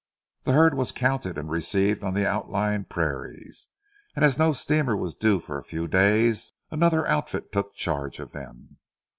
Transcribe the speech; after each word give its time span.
The 0.45 0.53
herd 0.53 0.73
was 0.73 0.91
counted 0.91 1.37
and 1.37 1.47
received 1.51 2.03
on 2.03 2.15
the 2.15 2.25
outlying 2.27 2.85
prairies, 2.85 3.67
and 4.15 4.25
as 4.25 4.35
no 4.35 4.51
steamer 4.51 4.97
was 4.97 5.13
due 5.13 5.37
for 5.39 5.59
a 5.59 5.63
few 5.63 5.87
days, 5.87 6.53
another 6.71 7.05
outfit 7.05 7.51
took 7.51 7.75
charge 7.75 8.17
of 8.19 8.31
them. 8.31 8.77